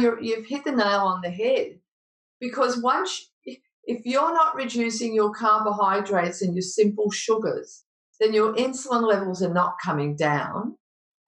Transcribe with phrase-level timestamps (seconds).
[0.00, 1.78] you you've hit the nail on the head
[2.40, 3.32] because once
[3.84, 7.84] if you're not reducing your carbohydrates and your simple sugars,
[8.20, 10.76] then your insulin levels are not coming down.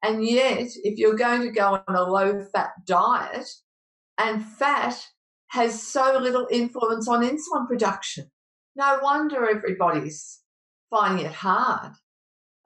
[0.02, 3.48] And yet, if you're going to go on a low fat diet,
[4.18, 4.96] and fat
[5.48, 8.30] has so little influence on insulin production,
[8.76, 10.40] no wonder everybody's
[10.90, 11.92] finding it hard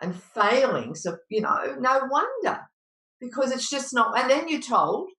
[0.00, 0.94] and failing.
[0.94, 2.60] So, you know, no wonder
[3.20, 4.18] because it's just not.
[4.18, 5.10] And then you're told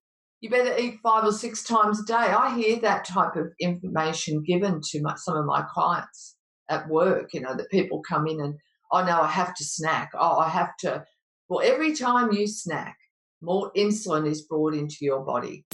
[0.42, 2.14] you better eat five or six times a day.
[2.14, 6.36] I hear that type of information given to my, some of my clients
[6.70, 8.56] at work, you know, that people come in and,
[8.92, 10.12] oh no, I have to snack.
[10.18, 11.04] Oh, I have to.
[11.50, 12.96] Well, every time you snack,
[13.42, 15.66] more insulin is brought into your body.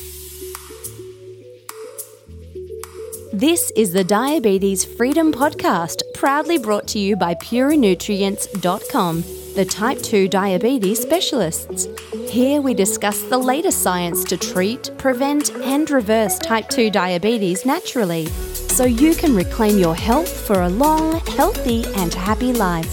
[3.34, 9.23] This is the Diabetes Freedom Podcast, proudly brought to you by PureNutrients.com,
[9.55, 11.88] the type 2 diabetes specialists.
[12.30, 18.26] Here we discuss the latest science to treat, prevent, and reverse type 2 diabetes naturally,
[18.26, 22.92] so you can reclaim your health for a long, healthy, and happy life.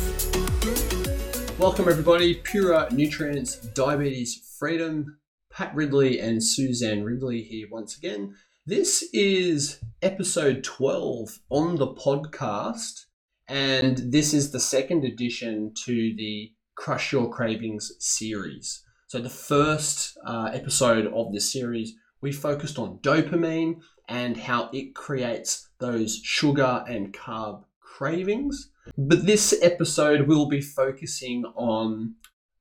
[1.58, 2.34] Welcome, everybody.
[2.34, 5.18] Pure Nutrients Diabetes Freedom.
[5.50, 8.36] Pat Ridley and Suzanne Ridley here once again.
[8.64, 13.06] This is episode 12 on the podcast,
[13.48, 18.84] and this is the second edition to the Crush Your Cravings series.
[19.06, 24.94] So, the first uh, episode of this series, we focused on dopamine and how it
[24.94, 28.70] creates those sugar and carb cravings.
[28.96, 32.14] But this episode will be focusing on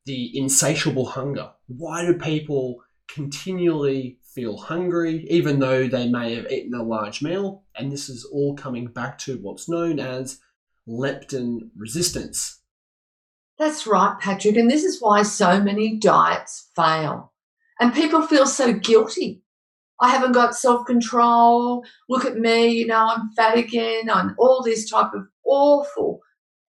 [0.06, 1.52] the insatiable hunger.
[1.68, 7.64] Why do people continually feel hungry, even though they may have eaten a large meal.
[7.76, 10.40] And this is all coming back to what's known as
[10.88, 12.60] leptin resistance.
[13.58, 14.58] That's right, Patrick.
[14.58, 17.32] And this is why so many diets fail.
[17.80, 19.44] And people feel so guilty.
[20.00, 21.84] I haven't got self control.
[22.10, 24.10] Look at me, you know, I'm fat again.
[24.10, 26.22] I'm all this type of awful,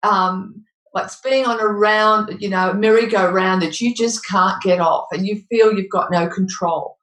[0.03, 5.07] um, like being on a round, you know, merry-go-round that you just can't get off
[5.13, 6.97] and you feel you've got no control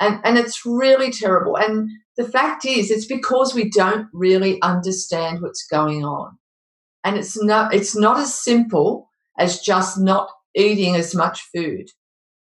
[0.00, 5.40] and and it's really terrible and the fact is it's because we don't really understand
[5.40, 6.36] what's going on.
[7.04, 9.08] And it's not it's not as simple
[9.38, 11.86] as just not eating as much food.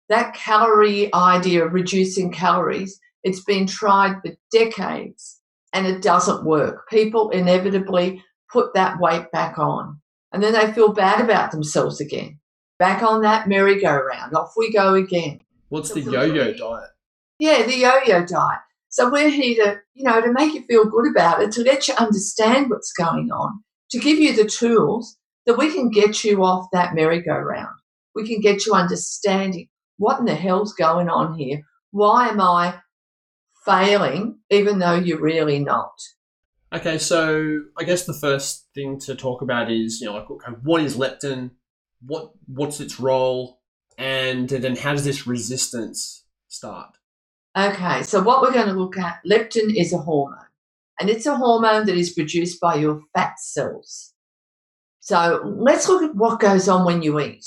[0.08, 5.41] That calorie idea of reducing calories it's been tried for decades
[5.72, 6.88] and it doesn't work.
[6.88, 10.00] People inevitably put that weight back on
[10.32, 12.41] and then they feel bad about themselves again.
[12.78, 15.41] Back on that merry-go-round off we go again.
[15.69, 16.91] What's the yo-yo diet?
[17.38, 18.60] Yeah, the yo-yo diet.
[18.90, 21.88] So we're here to, you know, to make you feel good about it, to let
[21.88, 23.62] you understand what's going on,
[23.92, 27.76] to give you the tools that we can get you off that merry-go-round.
[28.14, 31.62] We can get you understanding what in the hell's going on here.
[31.92, 32.80] Why am I
[33.64, 35.92] failing even though you're really not?
[36.72, 40.52] Okay, so I guess the first thing to talk about is, you know, like okay,
[40.62, 41.50] what is leptin?
[42.00, 43.60] What what's its role?
[43.98, 46.96] And then how does this resistance start?
[47.56, 50.38] Okay, so what we're going to look at, leptin is a hormone,
[51.00, 54.15] and it's a hormone that is produced by your fat cells.
[55.00, 57.44] So let's look at what goes on when you eat.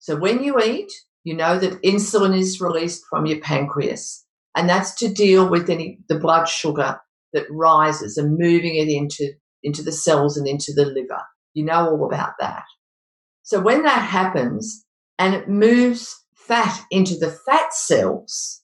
[0.00, 0.92] So when you eat,
[1.24, 5.98] you know that insulin is released from your pancreas, and that's to deal with any
[6.08, 7.00] the blood sugar
[7.32, 11.22] that rises and moving it into into the cells and into the liver.
[11.54, 12.64] You know all about that.
[13.42, 14.84] So when that happens
[15.18, 18.62] and it moves fat into the fat cells,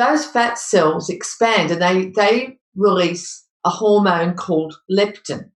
[0.00, 5.50] those fat cells expand and they, they release a hormone called leptin.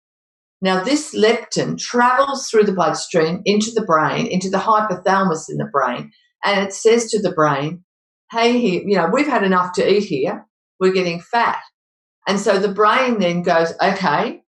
[0.63, 5.69] Now, this leptin travels through the bloodstream into the brain, into the hypothalamus in the
[5.71, 6.11] brain,
[6.45, 7.85] and it says to the brain,
[8.31, 10.47] hey, you know, we've had enough to eat here.
[10.79, 11.61] We're getting fat.
[12.27, 14.43] And so the brain then goes, okay,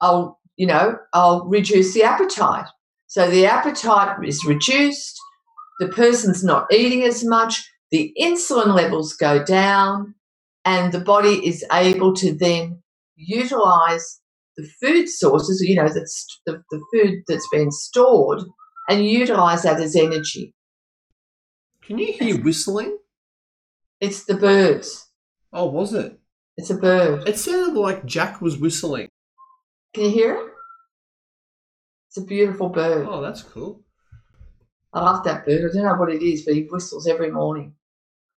[0.00, 2.66] I'll, you know, I'll reduce the appetite.
[3.06, 5.16] So the appetite is reduced.
[5.78, 7.62] The person's not eating as much
[7.94, 10.16] the insulin levels go down,
[10.64, 12.82] and the body is able to then
[13.14, 14.20] utilize
[14.56, 18.40] the food sources, you know, that's the, the food that's been stored,
[18.88, 20.52] and utilize that as energy.
[21.84, 22.98] Can you hear whistling?
[24.00, 25.08] It's the birds.
[25.52, 26.18] Oh, was it?
[26.56, 27.28] It's a bird.
[27.28, 29.08] It sounded like Jack was whistling.
[29.94, 30.52] Can you hear it?
[32.08, 33.06] It's a beautiful bird.
[33.08, 33.82] Oh, that's cool.
[34.92, 35.70] I love that bird.
[35.70, 37.76] I don't know what it is, but he whistles every morning.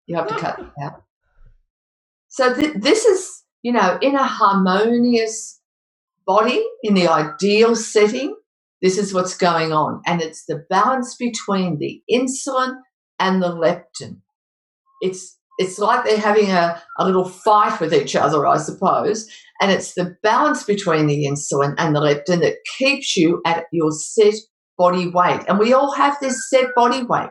[0.08, 1.04] You have to cut it out.
[2.28, 5.62] So th- this is, you know, in a harmonious
[6.28, 8.36] body, in the ideal setting,
[8.82, 10.02] this is what's going on.
[10.06, 12.76] And it's the balance between the insulin
[13.20, 14.22] and the leptin.
[15.02, 19.26] it's it's like they're having a, a little fight with each other, I suppose.
[19.62, 23.92] And it's the balance between the insulin and the leptin that keeps you at your
[23.92, 24.34] set
[24.78, 25.42] body weight.
[25.48, 27.30] And we all have this set body weight.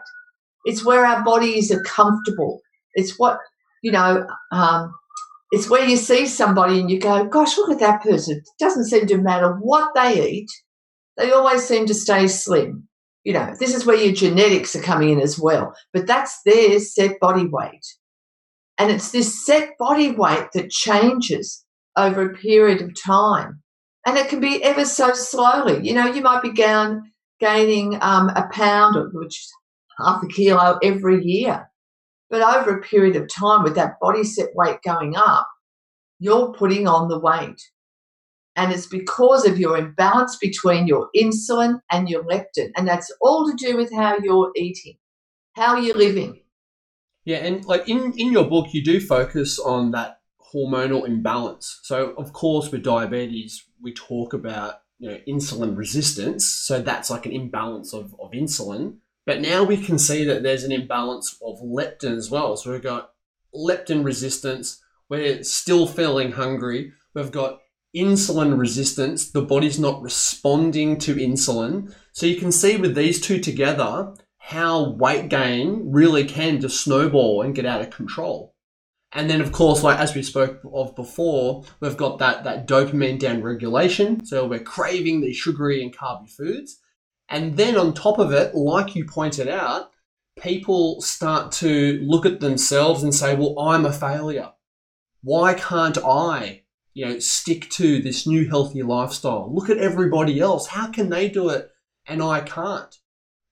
[0.64, 2.60] It's where our bodies are comfortable.
[2.94, 3.38] It's what,
[3.82, 4.94] you know, um,
[5.50, 8.38] it's where you see somebody and you go, gosh, look at that person.
[8.38, 10.50] It doesn't seem to matter what they eat,
[11.16, 12.88] they always seem to stay slim.
[13.22, 15.74] You know, this is where your genetics are coming in as well.
[15.92, 17.84] But that's their set body weight.
[18.78, 21.64] And it's this set body weight that changes
[21.96, 23.62] over a period of time.
[24.06, 25.86] And it can be ever so slowly.
[25.86, 29.46] You know, you might be down, gaining um, a pound, which
[29.98, 31.68] half a kilo every year.
[32.30, 35.46] But over a period of time, with that body set weight going up,
[36.18, 37.60] you're putting on the weight.
[38.56, 42.70] And it's because of your imbalance between your insulin and your leptin.
[42.76, 44.94] And that's all to do with how you're eating,
[45.54, 46.40] how you're living.
[47.24, 50.18] Yeah, and like in, in your book, you do focus on that
[50.54, 51.80] hormonal imbalance.
[51.82, 56.46] So, of course, with diabetes, we talk about you know insulin resistance.
[56.46, 58.98] So that's like an imbalance of, of insulin.
[59.26, 62.56] But now we can see that there's an imbalance of leptin as well.
[62.56, 63.12] So we've got
[63.54, 64.82] leptin resistance.
[65.08, 66.92] We're still feeling hungry.
[67.14, 67.60] We've got
[67.96, 69.30] insulin resistance.
[69.30, 71.94] The body's not responding to insulin.
[72.12, 77.42] So you can see with these two together how weight gain really can just snowball
[77.42, 78.54] and get out of control.
[79.12, 83.18] And then, of course, like as we spoke of before, we've got that, that dopamine
[83.18, 84.26] down regulation.
[84.26, 86.80] So we're craving these sugary and carby foods.
[87.28, 89.90] And then on top of it, like you pointed out,
[90.38, 94.52] people start to look at themselves and say, well, I'm a failure.
[95.22, 96.62] Why can't I,
[96.92, 99.52] you know, stick to this new healthy lifestyle?
[99.52, 100.66] Look at everybody else.
[100.66, 101.70] How can they do it
[102.06, 102.94] and I can't?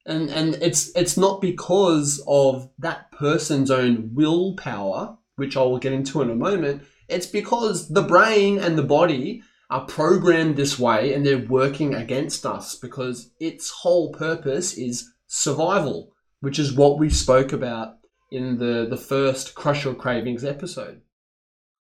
[0.05, 5.93] And and it's it's not because of that person's own willpower, which I will get
[5.93, 6.83] into in a moment.
[7.09, 9.43] It's because the brain and the body
[9.73, 16.13] are programmed this way and they're working against us because its whole purpose is survival,
[16.41, 17.95] which is what we spoke about
[18.31, 21.01] in the, the first Crush Your Cravings episode.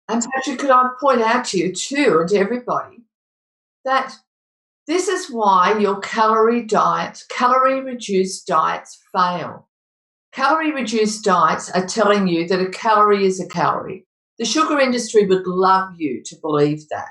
[0.09, 3.05] And Patrick, could I point out to you too and to everybody
[3.85, 4.15] that
[4.87, 9.69] this is why your calorie diets, calorie reduced diets fail.
[10.33, 14.07] Calorie reduced diets are telling you that a calorie is a calorie.
[14.39, 17.11] The sugar industry would love you to believe that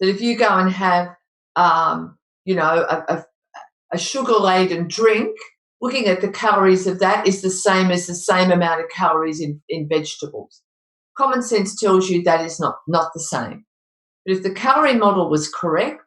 [0.00, 1.08] that if you go and have,
[1.56, 3.24] um, you know, a, a,
[3.92, 5.36] a sugar laden drink,
[5.80, 9.40] looking at the calories of that is the same as the same amount of calories
[9.40, 10.62] in, in vegetables.
[11.16, 13.64] Common sense tells you that is not, not the same.
[14.24, 16.04] But if the calorie model was correct,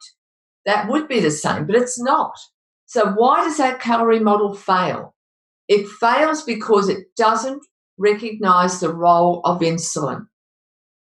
[0.65, 2.33] that would be the same, but it's not.
[2.85, 5.15] So, why does that calorie model fail?
[5.67, 7.65] It fails because it doesn't
[7.97, 10.27] recognize the role of insulin.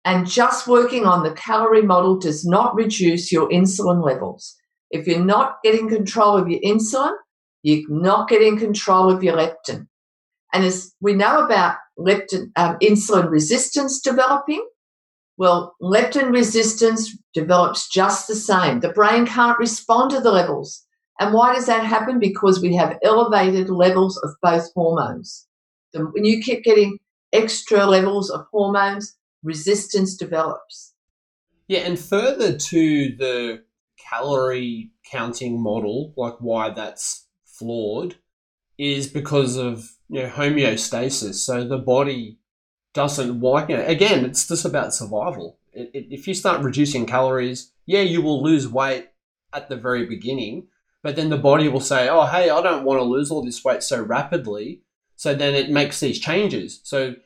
[0.09, 4.57] And just working on the calorie model does not reduce your insulin levels.
[4.91, 7.13] If you're not getting control of your insulin,
[7.63, 9.87] you're not getting control of your leptin.
[10.55, 14.67] And as we know about leptin, um, insulin resistance developing,
[15.37, 18.81] well, leptin resistance develops just the same.
[18.81, 20.87] The brain can't respond to the levels.
[21.21, 22.19] And why does that happen?
[22.19, 25.47] Because we have elevated levels of both hormones.
[25.93, 26.99] When you keep getting
[27.35, 30.95] extra levels of hormones, resistance develops.
[31.67, 33.63] Yeah, and further to the
[33.99, 38.17] calorie counting model, like why that's flawed,
[38.79, 41.35] is because of you know homeostasis.
[41.35, 42.39] So the body
[42.95, 43.89] doesn't like it.
[43.89, 45.59] Again, it's just about survival.
[45.73, 49.09] It, it, if you start reducing calories, yeah, you will lose weight
[49.53, 50.69] at the very beginning,
[51.03, 53.65] but then the body will say, "Oh, hey, I don't want to lose all this
[53.65, 54.83] weight so rapidly."
[55.17, 56.81] So then it makes these changes.
[56.85, 57.17] So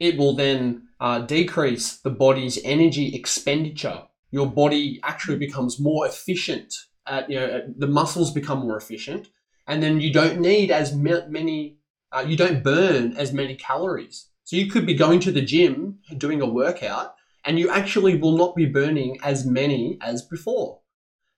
[0.00, 4.02] it will then uh, decrease the body's energy expenditure.
[4.32, 6.74] Your body actually becomes more efficient.
[7.06, 9.28] At, you know, the muscles become more efficient,
[9.66, 11.76] and then you don't need as many.
[12.12, 14.30] Uh, you don't burn as many calories.
[14.44, 17.14] So you could be going to the gym doing a workout,
[17.44, 20.80] and you actually will not be burning as many as before.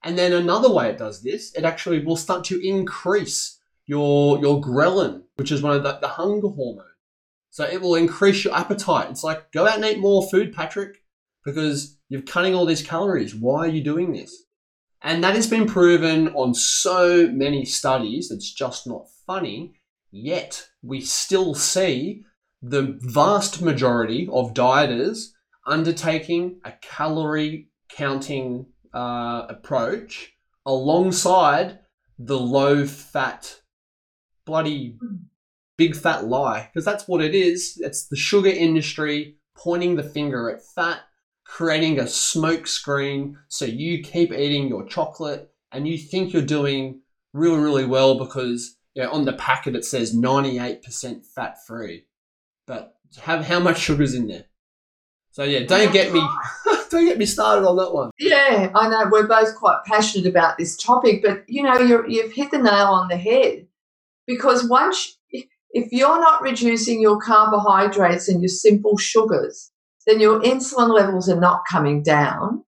[0.03, 4.61] And then another way it does this, it actually will start to increase your your
[4.61, 6.92] ghrelin, which is one of the, the hunger hormones.
[7.53, 9.11] So it will increase your appetite.
[9.11, 11.03] It's like, go out and eat more food, Patrick,
[11.45, 13.35] because you're cutting all these calories.
[13.35, 14.45] Why are you doing this?
[15.03, 18.31] And that has been proven on so many studies.
[18.31, 19.75] It's just not funny.
[20.11, 22.25] Yet we still see
[22.63, 25.33] the vast majority of dieters
[25.67, 30.33] undertaking a calorie counting uh, approach
[30.65, 31.81] alongside
[32.19, 33.61] the low fat
[34.47, 34.97] bloody
[35.77, 37.81] big fat lie because that's what it is.
[37.81, 41.01] It's the sugar industry pointing the finger at fat,
[41.45, 47.01] creating a smoke screen so you keep eating your chocolate and you think you're doing
[47.33, 52.05] really, really well because you know, on the packet it says 98% fat free.
[52.67, 54.45] But have how much sugar's in there?
[55.33, 56.21] So yeah, don't get me
[56.91, 58.11] don't get me started on that one.
[58.19, 62.33] Yeah, I know we're both quite passionate about this topic, but you know you you've
[62.33, 63.67] hit the nail on the head
[64.27, 65.19] because once
[65.73, 69.71] if you're not reducing your carbohydrates and your simple sugars,
[70.07, 72.65] then your insulin levels are not coming down.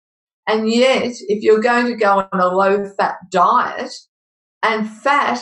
[0.46, 3.92] And yet, if you're going to go on a low fat diet,
[4.62, 5.40] and fat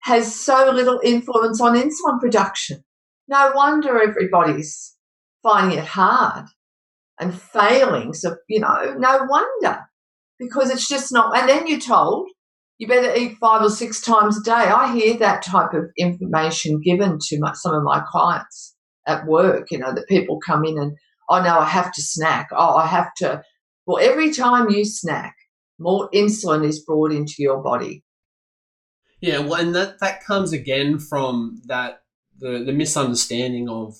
[0.00, 2.84] has so little influence on insulin production,
[3.28, 4.96] no wonder everybody's
[5.42, 6.46] finding it hard
[7.18, 8.12] and failing.
[8.14, 9.80] So, you know, no wonder
[10.38, 11.36] because it's just not.
[11.36, 12.28] And then you're told
[12.80, 14.52] you better eat five or six times a day.
[14.52, 18.74] I hear that type of information given to my, some of my clients
[19.06, 20.96] at work, you know, that people come in and,
[21.28, 22.48] oh no, I have to snack.
[22.52, 23.42] Oh, I have to.
[23.86, 25.36] Well, every time you snack,
[25.78, 28.02] more insulin is brought into your body.
[29.20, 32.00] Yeah, well, and that, that comes again from that
[32.38, 33.94] the, the misunderstanding of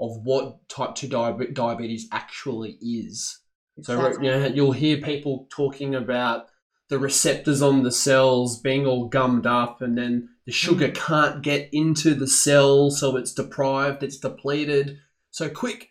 [0.00, 1.06] of what type 2
[1.52, 3.38] diabetes actually is.
[3.78, 4.14] Exactly.
[4.14, 6.46] So you know, you'll hear people talking about
[6.88, 10.94] the receptors on the cells being all gummed up and then the sugar mm.
[10.94, 14.98] can't get into the cell so it's deprived it's depleted.
[15.30, 15.90] So quick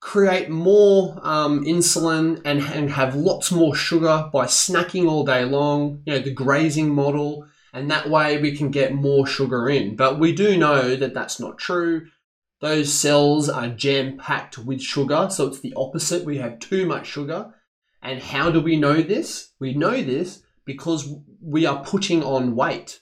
[0.00, 6.02] create more um, insulin and, and have lots more sugar by snacking all day long
[6.04, 9.96] you know the grazing model and that way we can get more sugar in.
[9.96, 12.06] But we do know that that's not true.
[12.62, 16.24] Those cells are jam packed with sugar so it's the opposite.
[16.24, 17.52] We have too much sugar
[18.02, 19.52] and how do we know this?
[19.58, 21.08] We know this because
[21.40, 23.00] we are putting on weight.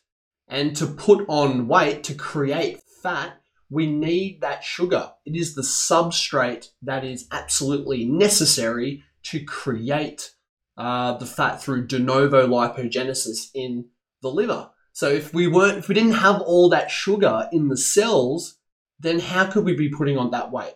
[0.49, 5.13] And to put on weight, to create fat, we need that sugar.
[5.25, 10.33] It is the substrate that is absolutely necessary to create
[10.77, 13.87] uh, the fat through de novo lipogenesis in
[14.23, 14.71] the liver.
[14.93, 18.59] So if we weren't, if we didn't have all that sugar in the cells,
[19.01, 20.75] then how could we be putting on that weight?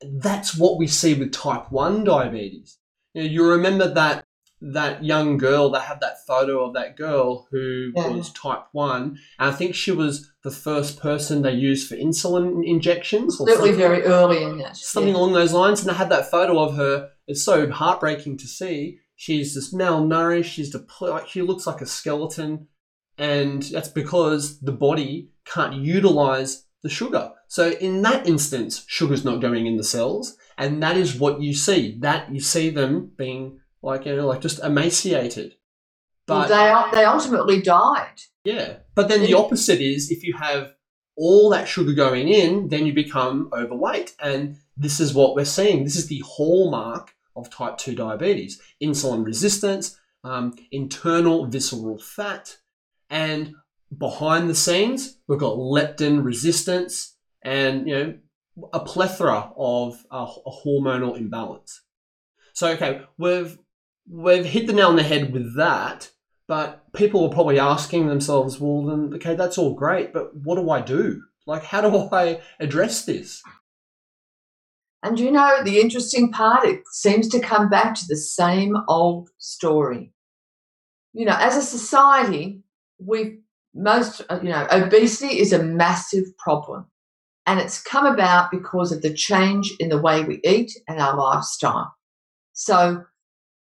[0.00, 2.78] That's what we see with type 1 diabetes.
[3.14, 4.24] You, know, you remember that
[4.62, 8.08] that young girl that had that photo of that girl who yeah.
[8.08, 12.64] was type 1 and i think she was the first person they used for insulin
[12.64, 15.18] injections or Certainly very early in that something yeah.
[15.18, 19.00] along those lines and i had that photo of her it's so heartbreaking to see
[19.16, 22.68] she's just malnourished she's like she looks like a skeleton
[23.18, 29.40] and that's because the body can't utilize the sugar so in that instance sugar's not
[29.40, 31.96] going in the cells and that is what you see.
[32.00, 35.56] That you see them being like you know like just emaciated.
[36.26, 38.20] But well, they they ultimately died.
[38.44, 40.74] Yeah, but then the opposite is if you have
[41.16, 45.84] all that sugar going in, then you become overweight, and this is what we're seeing.
[45.84, 52.56] This is the hallmark of type two diabetes: insulin resistance, um, internal visceral fat,
[53.10, 53.54] and
[53.96, 58.14] behind the scenes we've got leptin resistance, and you know
[58.72, 61.82] a plethora of uh, a hormonal imbalance.
[62.52, 63.58] So okay, we've
[64.08, 66.10] we've hit the nail on the head with that,
[66.48, 70.70] but people are probably asking themselves, well, then okay, that's all great, but what do
[70.70, 71.22] I do?
[71.46, 73.42] Like, how do I address this?
[75.02, 79.30] And you know, the interesting part, it seems to come back to the same old
[79.38, 80.12] story.
[81.12, 82.62] You know, as a society,
[82.98, 83.40] we
[83.74, 86.86] most, uh, you know, obesity is a massive problem.
[87.46, 91.16] And it's come about because of the change in the way we eat and our
[91.16, 91.92] lifestyle.
[92.52, 93.04] So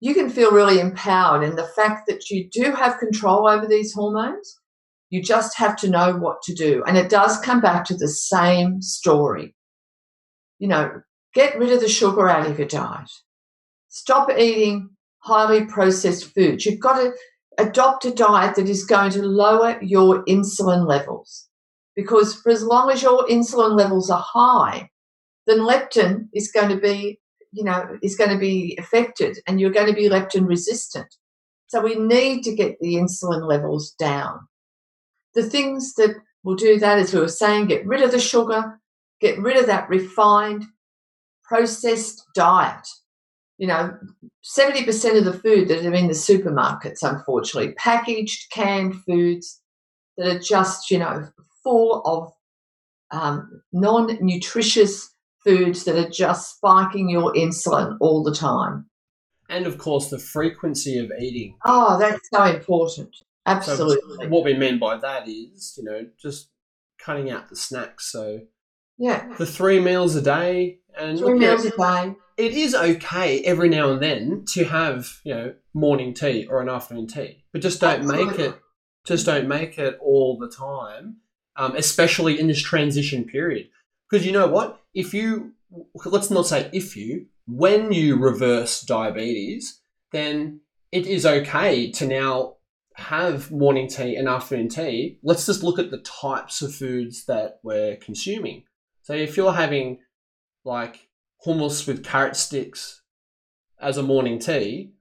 [0.01, 3.93] you can feel really empowered in the fact that you do have control over these
[3.93, 4.59] hormones.
[5.09, 6.83] You just have to know what to do.
[6.85, 9.55] And it does come back to the same story.
[10.59, 11.01] You know,
[11.33, 13.09] get rid of the sugar out of your diet.
[13.89, 14.89] Stop eating
[15.19, 16.65] highly processed foods.
[16.65, 17.13] You've got to
[17.57, 21.49] adopt a diet that is going to lower your insulin levels
[21.95, 24.89] because for as long as your insulin levels are high,
[25.47, 27.19] then leptin is going to be,
[27.51, 31.13] you know, is going to be affected and you're going to be leptin resistant.
[31.67, 34.47] So we need to get the insulin levels down.
[35.35, 38.79] The things that will do that, as we were saying, get rid of the sugar,
[39.19, 40.65] get rid of that refined,
[41.43, 42.87] processed diet.
[43.61, 43.95] You know,
[44.43, 49.61] 70% of the food that are in the supermarkets, unfortunately, packaged, canned foods
[50.17, 51.27] that are just, you know,
[51.63, 52.31] full of
[53.11, 55.13] um, non nutritious
[55.43, 58.87] foods that are just spiking your insulin all the time.
[59.47, 61.57] And of course, the frequency of eating.
[61.63, 63.15] Oh, that's so important.
[63.45, 64.25] Absolutely.
[64.25, 66.49] So what we mean by that is, you know, just
[66.99, 68.11] cutting out the snacks.
[68.11, 68.41] So
[69.01, 69.33] Yeah.
[69.37, 72.15] the three meals a day and Three look at- meals a day.
[72.37, 76.69] it is okay every now and then to have you know morning tea or an
[76.69, 78.53] afternoon tea, but just don't make it
[79.05, 81.17] just don't make it all the time,
[81.55, 83.67] um, especially in this transition period.
[84.09, 85.53] Because you know what, if you
[86.05, 89.81] let's not say if you when you reverse diabetes,
[90.11, 90.59] then
[90.91, 92.57] it is okay to now
[92.95, 95.17] have morning tea and afternoon tea.
[95.23, 98.63] Let's just look at the types of foods that we're consuming.
[99.01, 99.99] So if you're having
[100.63, 101.07] like
[101.45, 103.01] hummus with carrot sticks
[103.79, 104.93] as a morning tea,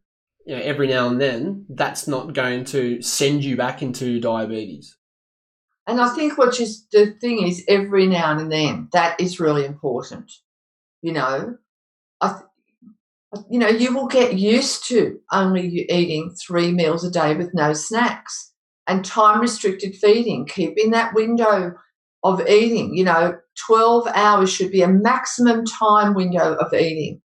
[0.46, 4.96] you know, every now and then, that's not going to send you back into diabetes.
[5.86, 9.64] And I think what you, the thing is, every now and then, that is really
[9.64, 10.32] important.
[11.02, 11.56] You know,
[12.20, 12.40] I,
[13.50, 17.52] you know, you will get used to only you eating three meals a day with
[17.54, 18.52] no snacks
[18.86, 21.74] and time restricted feeding, keeping that window
[22.22, 22.94] of eating.
[22.94, 27.22] You know, 12 hours should be a maximum time window of eating,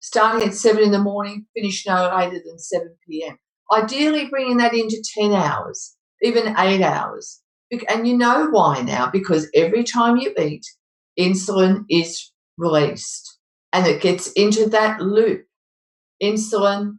[0.00, 3.38] starting at seven in the morning, finish no later than 7 p.m.
[3.72, 7.40] Ideally, bringing that into 10 hours, even eight hours.
[7.88, 9.10] And you know why now?
[9.10, 10.64] Because every time you eat,
[11.18, 13.38] insulin is released
[13.72, 15.46] and it gets into that loop.
[16.22, 16.98] Insulin,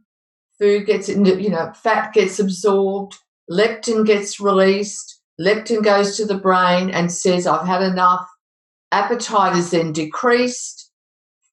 [0.58, 3.16] food gets, into, you know, fat gets absorbed,
[3.50, 8.26] leptin gets released, leptin goes to the brain and says, I've had enough.
[8.92, 10.90] Appetite is then decreased,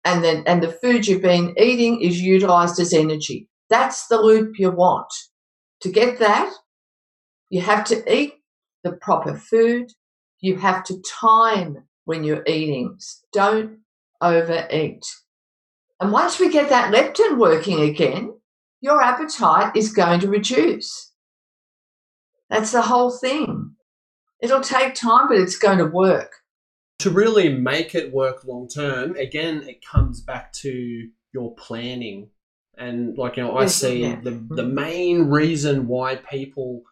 [0.06, 3.48] and then and the food you've been eating is utilized as energy.
[3.70, 5.12] That's the loop you want.
[5.82, 6.54] To get that,
[7.50, 8.34] you have to eat
[8.84, 9.92] the proper food.
[10.40, 12.98] You have to time when you're eating.
[13.32, 13.80] Don't
[14.22, 15.06] overeat.
[16.00, 18.34] And once we get that leptin working again,
[18.82, 21.12] your appetite is going to reduce.
[22.50, 23.76] That's the whole thing.
[24.42, 26.34] It'll take time, but it's going to work.
[27.00, 32.30] To really make it work long term, again, it comes back to your planning.
[32.78, 34.16] And like you know, I Yes, see yeah.
[34.22, 34.74] the the mm-hmm.
[34.74, 36.84] main reason why people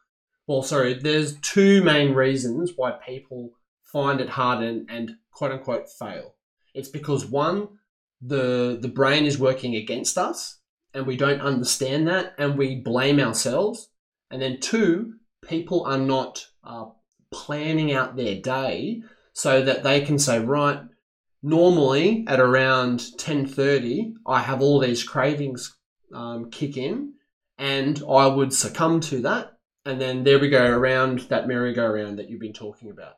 [0.48, 3.52] well, sorry, there's two main reasons why people
[3.84, 6.36] find it hard and, and quote unquote fail.
[6.74, 7.68] It's because one,
[8.22, 10.60] the the brain is working against us
[10.94, 13.90] and we don't understand that and we blame ourselves.
[14.30, 15.16] And then two,
[15.48, 16.86] people are not uh,
[17.32, 19.02] planning out their day
[19.34, 20.82] so that they can say, right,
[21.42, 25.76] normally at around 10.30, I have all these cravings
[26.14, 27.14] um, kick in
[27.58, 29.58] and I would succumb to that.
[29.86, 33.16] And then there we go around that merry-go-round that you've been talking about.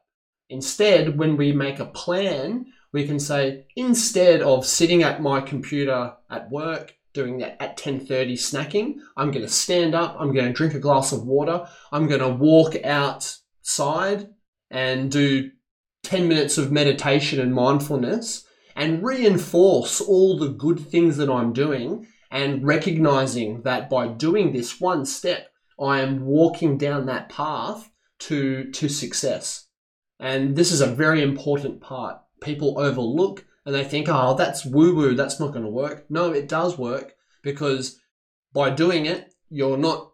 [0.49, 6.13] Instead, when we make a plan, we can say, instead of sitting at my computer
[6.29, 10.53] at work, doing that at 10.30 snacking, I'm going to stand up, I'm going to
[10.53, 14.29] drink a glass of water, I'm going to walk outside
[14.69, 15.51] and do
[16.03, 18.45] 10 minutes of meditation and mindfulness
[18.75, 24.81] and reinforce all the good things that I'm doing and recognizing that by doing this
[24.81, 25.49] one step,
[25.79, 29.67] I am walking down that path to, to success.
[30.19, 32.17] And this is a very important part.
[32.41, 36.05] People overlook and they think, oh, that's woo woo, that's not going to work.
[36.09, 37.99] No, it does work because
[38.53, 40.11] by doing it, you're not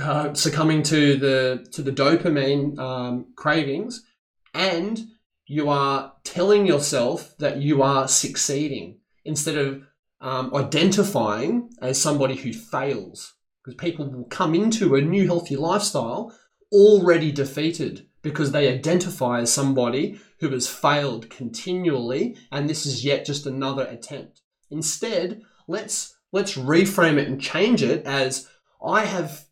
[0.00, 4.04] uh, succumbing to the to the dopamine um, cravings,
[4.52, 5.00] and
[5.46, 9.82] you are telling yourself that you are succeeding instead of
[10.20, 13.34] um, identifying as somebody who fails.
[13.62, 16.36] Because people will come into a new healthy lifestyle
[16.72, 23.24] already defeated because they identify as somebody who has failed continually and this is yet
[23.24, 24.40] just another attempt.
[24.70, 28.48] Instead, let's let's reframe it and change it as
[28.84, 29.44] I have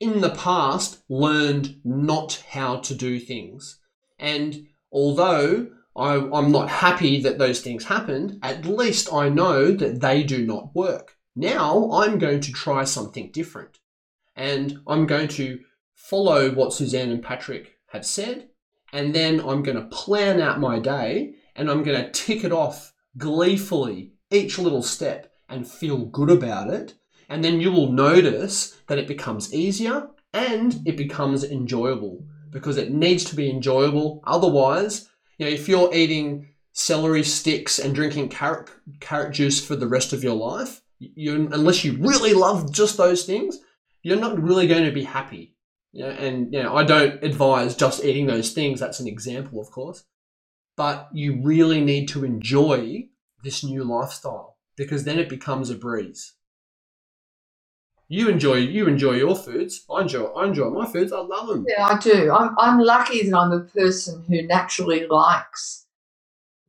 [0.00, 3.78] in the past learned not how to do things.
[4.18, 10.00] And although I, I'm not happy that those things happened, at least I know that
[10.00, 11.16] they do not work.
[11.36, 13.78] Now I'm going to try something different.
[14.34, 15.60] And I'm going to
[15.94, 18.48] follow what Suzanne and Patrick have said.
[18.92, 22.52] And then I'm going to plan out my day and I'm going to tick it
[22.52, 26.94] off gleefully, each little step, and feel good about it.
[27.28, 32.92] And then you will notice that it becomes easier and it becomes enjoyable because it
[32.92, 34.22] needs to be enjoyable.
[34.24, 39.88] Otherwise, you know, if you're eating celery sticks and drinking carrot carrot juice for the
[39.88, 43.58] rest of your life, you unless you really love just those things,
[44.02, 45.55] you're not really going to be happy.
[45.96, 48.80] You know, and you know, I don't advise just eating those things.
[48.80, 50.04] That's an example, of course.
[50.76, 53.08] But you really need to enjoy
[53.42, 56.34] this new lifestyle because then it becomes a breeze.
[58.08, 59.84] you enjoy you enjoy your foods.
[59.90, 61.12] I enjoy I enjoy my foods.
[61.12, 61.64] I love them.
[61.68, 62.32] Yeah, I do.
[62.32, 65.86] I'm, I'm lucky that I'm a person who naturally likes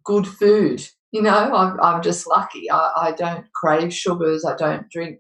[0.04, 0.88] good food.
[1.12, 2.70] You know, I'm, I'm just lucky.
[2.72, 4.46] I, I don't crave sugars.
[4.46, 5.20] I don't drink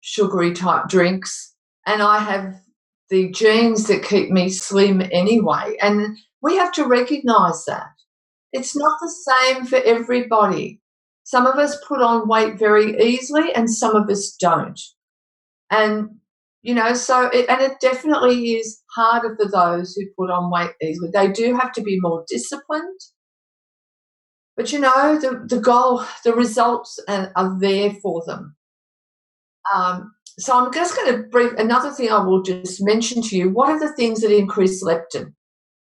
[0.00, 1.54] sugary type drinks.
[1.86, 2.60] And I have
[3.10, 5.76] the genes that keep me slim anyway.
[5.80, 7.88] And we have to recognize that.
[8.52, 10.80] It's not the same for everybody.
[11.24, 14.78] Some of us put on weight very easily and some of us don't.
[15.70, 16.10] And,
[16.62, 20.72] you know, so, it, and it definitely is harder for those who put on weight
[20.82, 21.10] easily.
[21.12, 23.00] They do have to be more disciplined.
[24.56, 28.54] But, you know, the, the goal, the results are, are there for them.
[29.74, 33.50] Um, so I'm just going to brief another thing I will just mention to you.
[33.50, 35.34] What are the things that increase leptin?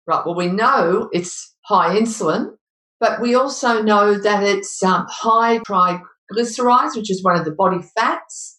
[0.06, 0.24] Right.
[0.24, 2.52] Well, we know it's high insulin,
[3.00, 7.80] but we also know that it's um, high triglycerides, which is one of the body
[7.96, 8.58] fats,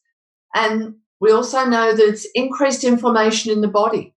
[0.54, 4.14] and we also know that it's increased inflammation in the body.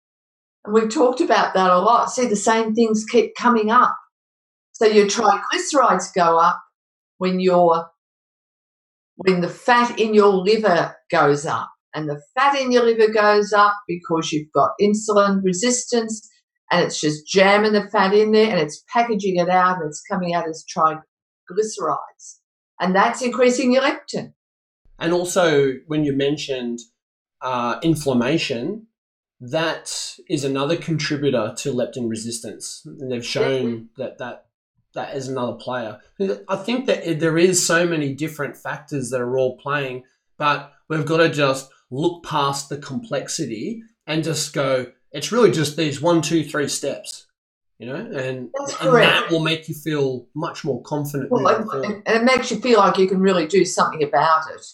[0.64, 2.10] And we've talked about that a lot.
[2.10, 3.96] See, the same things keep coming up.
[4.72, 6.62] So your triglycerides go up
[7.18, 7.86] when your
[9.24, 11.70] when the fat in your liver goes up.
[11.94, 16.28] And the fat in your liver goes up because you've got insulin resistance
[16.70, 20.02] and it's just jamming the fat in there and it's packaging it out and it's
[20.10, 22.38] coming out as triglycerides.
[22.80, 24.32] And that's increasing your leptin.
[24.98, 26.78] And also, when you mentioned
[27.42, 28.86] uh, inflammation,
[29.40, 32.82] that is another contributor to leptin resistance.
[32.86, 34.46] And they've shown that that
[34.94, 35.98] that is another player.
[36.48, 40.04] I think that there is so many different factors that are all playing,
[40.38, 44.86] but we've got to just look past the complexity and just go.
[45.12, 47.26] It's really just these one, two, three steps,
[47.78, 48.50] you know, and, and
[48.80, 51.30] that will make you feel much more confident.
[51.30, 54.64] Well, and, and, it makes you feel like you can really do something about it.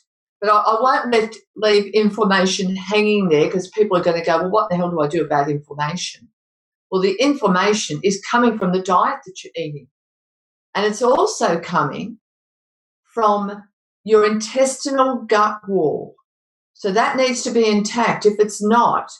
[0.40, 4.38] But I, I won't let, leave inflammation hanging there because people are going to go,
[4.38, 6.28] well, what the hell do I do about inflammation?
[6.90, 9.88] Well, the inflammation is coming from the diet that you're eating.
[10.74, 12.18] And it's also coming
[13.14, 13.64] from
[14.04, 16.14] your intestinal gut wall.
[16.74, 18.26] So that needs to be intact.
[18.26, 19.10] If it's not,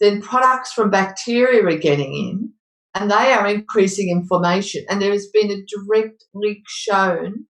[0.00, 2.52] then products from bacteria are getting in
[2.94, 4.84] and they are increasing inflammation.
[4.88, 7.46] And there has been a direct link shown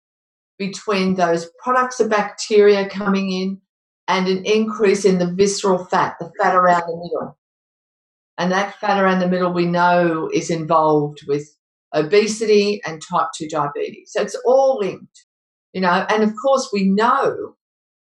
[0.58, 3.60] between those products of bacteria coming in
[4.08, 7.38] and an increase in the visceral fat, the fat around the middle.
[8.38, 11.46] And that fat around the middle we know is involved with
[11.94, 14.10] obesity and type 2 diabetes.
[14.12, 15.24] So it's all linked,
[15.72, 16.06] you know.
[16.08, 17.54] And of course, we know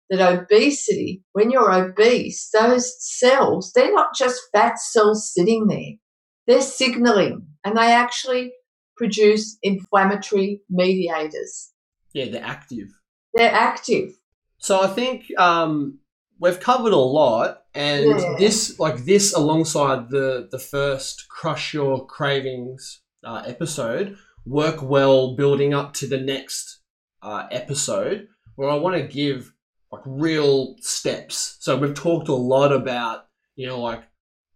[0.09, 5.97] that obesity, when you're obese, those cells, they're not just fat cells sitting there,
[6.47, 8.53] they're signaling and they actually
[8.97, 11.71] produce inflammatory mediators.
[12.13, 12.87] Yeah, they're active.
[13.35, 14.13] They're active.
[14.57, 15.99] So I think um,
[16.39, 18.35] we've covered a lot, and yeah.
[18.37, 25.73] this, like this, alongside the the first crush your cravings uh, episode, work well building
[25.73, 26.79] up to the next
[27.21, 29.53] uh, episode, where I want to give
[29.91, 31.57] like real steps.
[31.59, 34.03] So we've talked a lot about you know like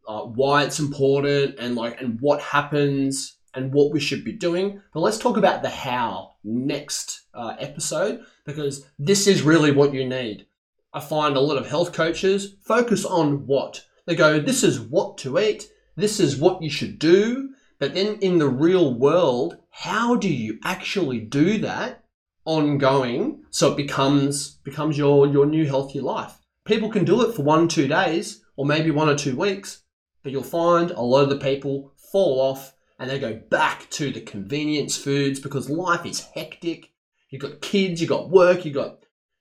[0.07, 4.81] uh, why it's important and like and what happens and what we should be doing.
[4.93, 10.07] But let's talk about the how next uh, episode because this is really what you
[10.07, 10.47] need.
[10.93, 14.39] I find a lot of health coaches focus on what they go.
[14.39, 15.67] This is what to eat.
[15.95, 17.49] This is what you should do.
[17.83, 22.05] But then in the real world, how do you actually do that
[22.45, 26.39] ongoing so it becomes becomes your your new healthy life?
[26.63, 29.83] People can do it for one two days or maybe one or two weeks,
[30.23, 34.11] but you'll find a lot of the people fall off and they go back to
[34.11, 36.93] the convenience foods because life is hectic.
[37.31, 38.99] You've got kids, you've got work, you've got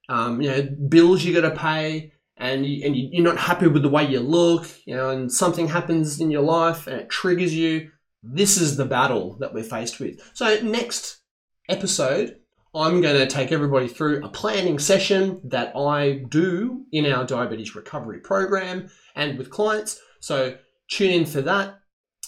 [0.09, 3.85] um, you know bills you got to pay, and you, and you're not happy with
[3.85, 7.55] the way you look, you know, and something happens in your life and it triggers
[7.55, 7.93] you.
[8.23, 10.21] This is the battle that we're faced with.
[10.35, 11.19] So next
[11.69, 12.37] episode,
[12.75, 17.75] I'm going to take everybody through a planning session that I do in our diabetes
[17.75, 20.01] recovery program and with clients.
[20.21, 20.57] So
[20.89, 21.83] tune in for that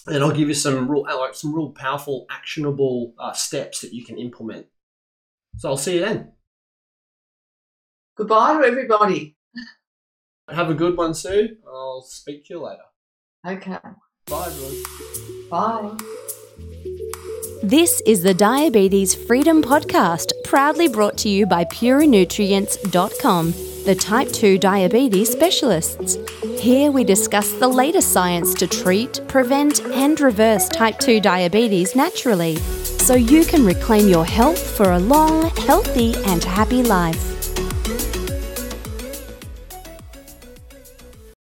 [0.07, 3.93] and I'll give you some real, uh, like some real powerful, actionable uh, steps that
[3.93, 4.67] you can implement.
[5.57, 6.33] So I'll see you then.
[8.17, 9.35] Goodbye to everybody.
[10.49, 11.57] Have a good one, Sue.
[11.67, 12.83] I'll speak to you later.
[13.47, 13.77] Okay.
[14.27, 15.49] Bye, everyone.
[15.51, 15.91] Bye.
[17.61, 23.51] This is the Diabetes Freedom Podcast, proudly brought to you by PureNutrients.com,
[23.85, 26.17] the type 2 diabetes specialists.
[26.59, 32.55] Here we discuss the latest science to treat, prevent, and reverse type 2 diabetes naturally
[32.55, 37.34] so you can reclaim your health for a long, healthy, and happy life.